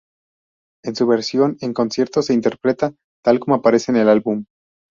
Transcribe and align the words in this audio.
En 0.83 0.95
su 0.95 1.05
versión 1.05 1.57
en 1.61 1.75
conciertos 1.75 2.25
se 2.25 2.33
interpretaba 2.33 2.95
tal 3.23 3.39
como 3.39 3.57
aparece 3.57 3.91
en 3.91 3.97
el 3.97 4.09
álbum. 4.09 4.45